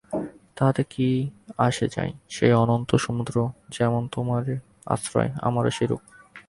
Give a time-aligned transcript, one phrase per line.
[0.57, 1.07] তাহাতে কি
[1.59, 2.11] আসে যায়!
[2.29, 3.35] সেই অনন্ত সমুদ্র
[3.69, 4.43] যেমন তোমার
[4.87, 6.01] আশ্রয়, আমারও সেইরূপ।